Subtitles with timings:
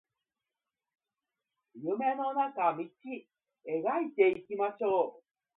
[1.75, 2.89] 夢の中道描い
[4.15, 5.23] ていきましょう